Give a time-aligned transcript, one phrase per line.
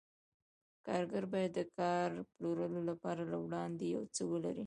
[0.85, 4.59] کارګر باید د کار پلورلو لپاره له وړاندې یو څه ولري